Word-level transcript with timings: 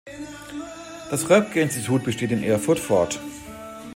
Das 1.11 1.29
Röpke-Institut 1.29 2.03
besteht 2.03 2.31
in 2.31 2.41
Erfurt 2.41 2.79
fort. 2.79 3.19